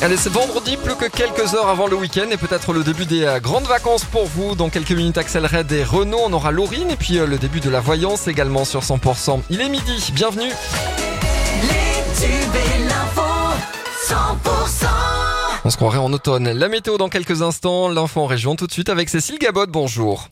Allez, 0.00 0.16
c'est 0.16 0.32
vendredi, 0.32 0.76
plus 0.76 0.94
que 0.94 1.06
quelques 1.06 1.54
heures 1.54 1.68
avant 1.68 1.86
le 1.86 1.96
week-end 1.96 2.26
et 2.30 2.36
peut-être 2.36 2.72
le 2.72 2.84
début 2.84 3.06
des 3.06 3.24
euh, 3.24 3.40
grandes 3.40 3.66
vacances 3.66 4.04
pour 4.04 4.26
vous. 4.26 4.54
Dans 4.54 4.68
quelques 4.68 4.92
minutes, 4.92 5.18
Axel 5.18 5.46
Red 5.46 5.72
et 5.72 5.84
Renault, 5.84 6.20
on 6.24 6.32
aura 6.32 6.50
Laurine 6.50 6.90
et 6.90 6.96
puis 6.96 7.18
euh, 7.18 7.26
le 7.26 7.38
début 7.38 7.60
de 7.60 7.70
la 7.70 7.80
voyance 7.80 8.28
également 8.28 8.64
sur 8.64 8.80
100%. 8.80 9.40
Il 9.50 9.60
est 9.60 9.68
midi, 9.68 10.10
bienvenue. 10.12 10.50
Les 11.62 12.20
tubes 12.20 12.54
et 12.54 12.84
l'info, 12.84 13.22
100%. 14.08 14.86
On 15.64 15.70
se 15.70 15.76
croirait 15.76 15.98
en 15.98 16.12
automne. 16.12 16.50
La 16.50 16.68
météo 16.68 16.98
dans 16.98 17.08
quelques 17.08 17.42
instants, 17.42 17.88
l'info 17.88 18.20
en 18.20 18.26
région 18.26 18.54
tout 18.54 18.66
de 18.66 18.72
suite 18.72 18.88
avec 18.88 19.08
Cécile 19.08 19.38
Gabot, 19.38 19.66
bonjour. 19.66 20.28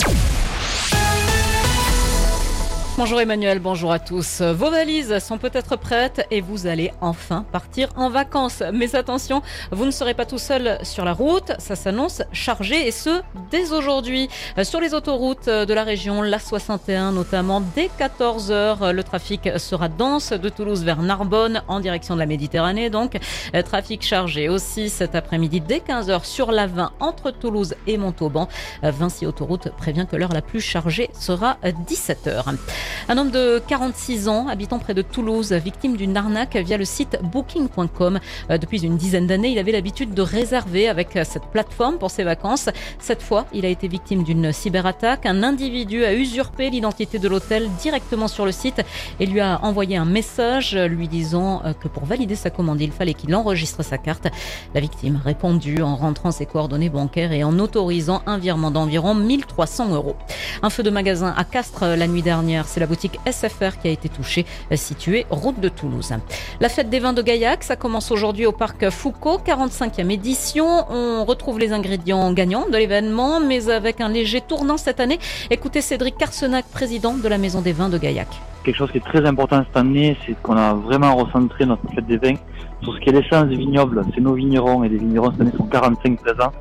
Bonjour 2.99 3.21
Emmanuel, 3.21 3.59
bonjour 3.59 3.93
à 3.93 3.99
tous. 3.99 4.41
Vos 4.41 4.71
valises 4.71 5.19
sont 5.19 5.37
peut-être 5.37 5.77
prêtes 5.77 6.27
et 6.31 6.41
vous 6.41 6.67
allez 6.67 6.93
enfin 7.03 7.45
partir 7.53 7.91
en 7.95 8.09
vacances. 8.09 8.63
Mais 8.73 8.97
attention, 8.97 9.43
vous 9.71 9.85
ne 9.85 9.91
serez 9.91 10.15
pas 10.15 10.25
tout 10.25 10.39
seul 10.39 10.79
sur 10.83 11.05
la 11.05 11.13
route. 11.13 11.53
Ça 11.59 11.77
s'annonce 11.77 12.23
chargé 12.33 12.89
et 12.89 12.91
ce, 12.91 13.21
dès 13.51 13.71
aujourd'hui. 13.71 14.31
Sur 14.63 14.81
les 14.81 14.95
autoroutes 14.95 15.47
de 15.47 15.75
la 15.75 15.85
région, 15.85 16.23
la 16.23 16.39
61 16.39 17.13
notamment, 17.13 17.61
dès 17.61 17.91
14h, 18.01 18.93
le 18.93 19.03
trafic 19.05 19.51
sera 19.59 19.89
dense 19.89 20.33
de 20.33 20.49
Toulouse 20.49 20.83
vers 20.83 21.03
Narbonne 21.03 21.63
en 21.69 21.81
direction 21.81 22.15
de 22.15 22.21
la 22.21 22.27
Méditerranée. 22.27 22.89
Donc, 22.89 23.19
trafic 23.67 24.07
chargé 24.07 24.49
aussi 24.49 24.89
cet 24.89 25.15
après-midi 25.15 25.61
dès 25.61 25.81
15h 25.81 26.25
sur 26.25 26.51
la 26.51 26.67
20 26.67 26.93
entre 27.01 27.31
Toulouse 27.31 27.75
et 27.87 27.99
Montauban. 27.99 28.49
Vinci 28.83 29.27
Autoroute 29.27 29.69
prévient 29.77 30.07
que 30.11 30.17
l'heure 30.17 30.33
la 30.33 30.41
plus 30.41 30.63
chargée 30.63 31.11
sera 31.13 31.59
17h. 31.63 32.57
Un 33.09 33.19
homme 33.19 33.31
de 33.31 33.63
46 33.67 34.29
ans, 34.29 34.49
habitant 34.49 34.79
près 34.79 34.95
de 34.95 35.03
Toulouse, 35.03 35.53
victime 35.53 35.97
d'une 35.97 36.17
arnaque 36.17 36.57
via 36.57 36.77
le 36.77 36.85
site 36.85 37.19
booking.com. 37.23 38.19
Euh, 38.51 38.59
Depuis 38.59 38.85
une 38.85 38.97
dizaine 38.97 39.27
d'années, 39.27 39.49
il 39.49 39.59
avait 39.59 39.73
l'habitude 39.73 40.15
de 40.15 40.23
réserver 40.23 40.89
avec 40.89 41.19
cette 41.25 41.47
plateforme 41.47 41.99
pour 41.99 42.11
ses 42.11 42.25
vacances. 42.25 42.69
Cette 42.99 43.23
fois, 43.23 43.47
il 43.53 43.65
a 43.65 43.69
été 43.69 43.89
victime 43.89 44.23
d'une 44.23 44.53
cyberattaque. 44.53 45.27
Un 45.27 45.43
individu 45.43 46.05
a 46.05 46.15
usurpé 46.15 46.71
l'identité 46.71 47.19
de 47.19 47.29
l'hôtel 47.29 47.69
directement 47.81 48.29
sur 48.29 48.45
le 48.45 48.53
site 48.53 48.83
et 49.21 49.27
lui 49.27 49.41
a 49.41 49.61
envoyé 49.63 49.97
un 49.97 50.05
message 50.05 50.77
lui 50.77 51.09
disant 51.09 51.63
euh, 51.65 51.73
que 51.73 51.89
pour 51.89 52.05
valider 52.05 52.35
sa 52.35 52.51
commande, 52.51 52.81
il 52.81 52.93
fallait 52.93 53.15
qu'il 53.15 53.35
enregistre 53.35 53.83
sa 53.83 53.99
carte. 53.99 54.29
La 54.75 54.81
victime 54.81 55.21
a 55.23 55.25
répondu 55.25 55.83
en 55.83 55.97
rentrant 55.97 56.31
ses 56.31 56.47
coordonnées 56.47 56.89
bancaires 56.89 57.33
et 57.33 57.45
en 57.45 57.59
autorisant 57.59 58.23
un 58.27 58.39
virement 58.39 58.71
d'environ 58.71 59.15
1300 59.15 59.95
euros. 59.95 60.17
Un 60.63 60.71
feu 60.71 60.83
de 60.83 60.91
magasin 60.91 61.35
à 61.37 61.45
Castres 61.45 61.85
la 61.85 62.07
nuit 62.07 62.23
dernière. 62.23 62.67
C'est 62.67 62.81
la 62.81 62.87
boutique 62.87 63.19
SFR 63.31 63.79
qui 63.81 63.89
a 63.89 63.91
été 63.91 64.09
touchée, 64.09 64.47
située 64.75 65.27
route 65.31 65.61
de 65.61 65.69
Toulouse. 65.69 66.13
La 66.61 66.69
fête 66.69 66.89
des 66.89 66.99
vins 66.99 67.13
de 67.13 67.23
Gaillac, 67.23 67.63
ça 67.63 67.77
commence 67.77 68.11
aujourd'hui 68.11 68.47
au 68.47 68.53
parc 68.53 68.89
Foucault, 68.91 69.39
45e 69.45 70.11
édition. 70.11 70.67
On 70.91 71.25
retrouve 71.25 71.59
les 71.59 71.73
ingrédients 71.73 72.33
gagnants 72.33 72.67
de 72.69 72.77
l'événement, 72.77 73.41
mais 73.41 73.69
avec 73.71 74.01
un 74.01 74.09
léger 74.09 74.41
tournant 74.41 74.77
cette 74.77 75.01
année. 75.01 75.19
Écoutez 75.51 75.81
Cédric 75.81 76.17
Carsenac, 76.17 76.65
président 76.67 77.15
de 77.15 77.29
la 77.29 77.39
Maison 77.39 77.61
des 77.61 77.73
vins 77.73 77.89
de 77.89 77.99
Gaillac. 77.99 78.29
quelque 78.65 78.77
chose 78.77 78.91
qui 78.91 78.99
est 78.99 79.05
très 79.05 79.25
important 79.27 79.63
cette 79.67 79.77
année, 79.77 80.17
c'est 80.27 80.35
qu'on 80.43 80.57
a 80.57 80.75
vraiment 80.75 81.15
recentré 81.17 81.67
notre 81.67 81.89
fête 81.95 82.07
des 82.07 82.17
vins 82.17 82.37
sur 82.83 82.95
ce 82.95 83.01
qui 83.01 83.11
est 83.11 83.13
l'essence 83.13 83.47
du 83.47 83.57
vignoble. 83.57 84.03
C'est 84.15 84.21
nos 84.21 84.35
vignerons 84.35 84.85
et 84.85 84.89
les 84.89 84.99
vignerons 84.99 85.31
cette 85.33 85.43
année 85.43 85.53
sont 85.57 85.67
45 85.67 86.21
présents 86.21 86.53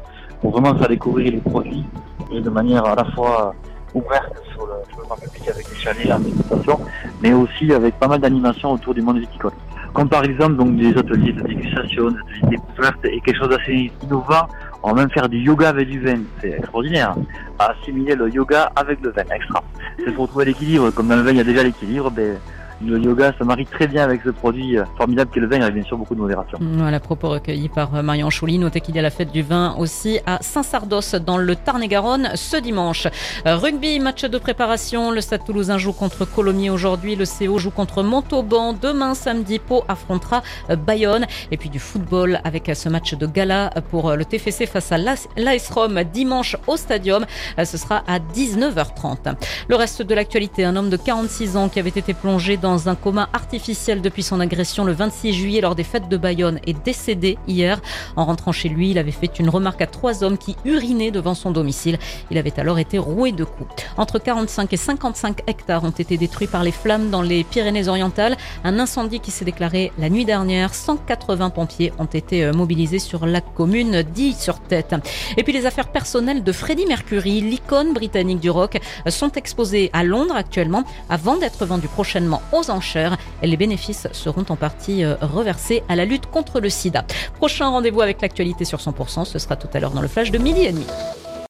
pour 0.41 0.51
vraiment 0.51 0.77
faire 0.77 0.89
découvrir 0.89 1.31
les 1.31 1.39
produits 1.39 1.83
et 2.31 2.41
de 2.41 2.49
manière 2.49 2.85
à 2.85 2.95
la 2.95 3.05
fois 3.11 3.53
ouverte 3.95 4.33
sur 4.53 4.67
le, 4.67 4.73
sur 4.89 4.99
le 4.99 5.05
grand 5.05 5.15
public 5.15 5.47
avec 5.49 5.69
des 5.69 5.75
chalets, 5.75 6.05
la 6.05 6.19
dégustation, 6.19 6.79
mais 7.21 7.33
aussi 7.33 7.73
avec 7.73 7.95
pas 7.95 8.07
mal 8.07 8.19
d'animations 8.19 8.73
autour 8.73 8.93
du 8.93 9.01
monde 9.01 9.19
viticole. 9.19 9.53
Comme 9.93 10.09
par 10.09 10.25
exemple 10.25 10.57
donc 10.57 10.75
des 10.75 10.95
ateliers 10.97 11.31
de 11.31 11.41
dégustation, 11.41 12.11
des 12.11 12.17
ateliers 12.19 12.41
de 12.43 12.49
découverte 12.49 13.05
et 13.05 13.21
quelque 13.21 13.37
chose 13.37 13.49
d'assez 13.49 13.91
innovant. 14.03 14.47
On 14.83 14.89
va 14.89 15.01
même 15.01 15.09
faire 15.09 15.27
du 15.29 15.39
yoga 15.39 15.69
avec 15.69 15.89
du 15.89 15.99
vin. 15.99 16.19
C'est 16.41 16.51
extraordinaire. 16.51 17.15
À 17.57 17.71
assimiler 17.71 18.13
le 18.13 18.29
yoga 18.29 18.71
avec 18.75 19.01
le 19.01 19.09
vin, 19.11 19.23
extra. 19.33 19.63
C'est 19.97 20.11
pour 20.11 20.27
trouver 20.27 20.45
l'équilibre. 20.45 20.91
Comme 20.91 21.07
dans 21.07 21.15
le 21.15 21.23
vin, 21.23 21.31
il 21.31 21.37
y 21.37 21.39
a 21.39 21.43
déjà 21.43 21.63
l'équilibre, 21.63 22.11
ben, 22.11 22.37
le 22.85 22.99
yoga 22.99 23.33
se 23.37 23.43
marie 23.43 23.65
très 23.65 23.87
bien 23.87 24.03
avec 24.03 24.21
ce 24.23 24.29
produit 24.29 24.77
euh, 24.77 24.85
formidable 24.97 25.31
qu'est 25.33 25.39
le 25.39 25.47
vin, 25.47 25.61
avec 25.61 25.73
bien 25.73 25.83
sûr 25.83 25.97
beaucoup 25.97 26.15
de 26.15 26.21
modération. 26.21 26.57
Voilà, 26.61 26.99
propos 26.99 27.29
recueillis 27.29 27.69
par 27.69 28.03
Marion 28.03 28.29
Chouli. 28.29 28.57
Notez 28.57 28.81
qu'il 28.81 28.95
y 28.95 28.99
a 28.99 29.01
la 29.01 29.09
fête 29.09 29.31
du 29.31 29.41
vin 29.41 29.75
aussi 29.77 30.19
à 30.25 30.37
Saint-Sardos 30.41 31.19
dans 31.25 31.37
le 31.37 31.55
Tarn-et-Garonne 31.55 32.31
ce 32.35 32.57
dimanche. 32.57 33.07
Euh, 33.45 33.55
rugby, 33.55 33.99
match 33.99 34.25
de 34.25 34.37
préparation. 34.37 35.11
Le 35.11 35.21
Stade 35.21 35.43
Toulousain 35.45 35.77
joue 35.77 35.93
contre 35.93 36.25
Colomiers 36.25 36.69
aujourd'hui. 36.69 37.15
Le 37.15 37.25
CO 37.25 37.57
joue 37.57 37.71
contre 37.71 38.03
Montauban. 38.03 38.73
Demain, 38.73 39.13
samedi, 39.15 39.59
Pau 39.59 39.83
affrontera 39.87 40.43
euh, 40.69 40.75
Bayonne. 40.75 41.25
Et 41.51 41.57
puis 41.57 41.69
du 41.69 41.79
football 41.79 42.39
avec 42.43 42.71
ce 42.73 42.89
match 42.89 43.15
de 43.15 43.25
gala 43.25 43.71
pour 43.89 44.15
le 44.15 44.25
TFC 44.25 44.65
face 44.65 44.91
à 44.91 44.97
l'AS 44.97 45.69
Rome 45.73 46.03
dimanche 46.03 46.55
au 46.67 46.77
Stadium. 46.77 47.25
Ce 47.63 47.77
sera 47.77 48.03
à 48.07 48.19
19h30. 48.19 49.35
Le 49.67 49.75
reste 49.75 50.01
de 50.01 50.13
l'actualité, 50.15 50.63
un 50.65 50.75
homme 50.75 50.89
de 50.89 50.97
46 50.97 51.57
ans 51.57 51.69
qui 51.69 51.79
avait 51.79 51.89
été 51.89 52.13
plongé 52.13 52.57
dans 52.57 52.74
un 52.75 52.95
coma 52.95 53.29
artificiel 53.33 54.01
depuis 54.01 54.23
son 54.23 54.39
agression 54.39 54.85
le 54.85 54.93
26 54.93 55.33
juillet 55.33 55.61
lors 55.61 55.75
des 55.75 55.83
fêtes 55.83 56.09
de 56.09 56.17
Bayonne 56.17 56.59
est 56.67 56.83
décédé 56.83 57.37
hier. 57.47 57.81
En 58.15 58.25
rentrant 58.25 58.51
chez 58.51 58.69
lui, 58.69 58.91
il 58.91 58.97
avait 58.97 59.11
fait 59.11 59.39
une 59.39 59.49
remarque 59.49 59.81
à 59.81 59.87
trois 59.87 60.23
hommes 60.23 60.37
qui 60.37 60.55
urinaient 60.65 61.11
devant 61.11 61.33
son 61.33 61.51
domicile. 61.51 61.97
Il 62.31 62.37
avait 62.37 62.59
alors 62.59 62.79
été 62.79 62.97
roué 62.97 63.31
de 63.31 63.43
coups. 63.43 63.69
Entre 63.97 64.19
45 64.19 64.73
et 64.73 64.77
55 64.77 65.43
hectares 65.47 65.83
ont 65.83 65.89
été 65.89 66.17
détruits 66.17 66.47
par 66.47 66.63
les 66.63 66.71
flammes 66.71 67.09
dans 67.09 67.21
les 67.21 67.43
Pyrénées-Orientales. 67.43 68.37
Un 68.63 68.79
incendie 68.79 69.19
qui 69.19 69.31
s'est 69.31 69.45
déclaré 69.45 69.91
la 69.97 70.09
nuit 70.09 70.25
dernière. 70.25 70.73
180 70.73 71.49
pompiers 71.49 71.93
ont 71.97 72.05
été 72.05 72.43
euh, 72.43 72.53
mobilisés 72.53 72.99
sur 72.99 73.25
la 73.25 73.41
commune 73.41 74.03
dit 74.03 74.33
sur 74.33 74.59
tête. 74.59 74.95
Et 75.37 75.43
puis 75.43 75.53
les 75.53 75.65
affaires 75.65 75.87
personnelles 75.87 76.43
de 76.43 76.51
Freddie 76.51 76.85
Mercury, 76.85 77.41
l'icône 77.41 77.93
britannique 77.93 78.39
du 78.39 78.49
rock, 78.49 78.79
sont 79.07 79.31
exposées 79.31 79.89
à 79.93 80.03
Londres 80.03 80.35
actuellement 80.35 80.83
avant 81.09 81.37
d'être 81.37 81.65
vendues 81.65 81.87
prochainement 81.87 82.41
aux 82.59 82.71
enchères. 82.71 83.17
Les 83.41 83.57
bénéfices 83.57 84.07
seront 84.11 84.45
en 84.49 84.55
partie 84.55 85.03
euh, 85.03 85.15
reversés 85.21 85.83
à 85.89 85.95
la 85.95 86.05
lutte 86.05 86.27
contre 86.27 86.59
le 86.59 86.69
sida. 86.69 87.05
Prochain 87.35 87.69
rendez-vous 87.69 88.01
avec 88.01 88.21
l'actualité 88.21 88.65
sur 88.65 88.79
100%, 88.79 89.25
ce 89.25 89.39
sera 89.39 89.55
tout 89.55 89.69
à 89.73 89.79
l'heure 89.79 89.91
dans 89.91 90.01
le 90.01 90.07
flash 90.07 90.31
de 90.31 90.37
midi 90.37 90.61
et 90.61 90.71
demi. 90.71 90.85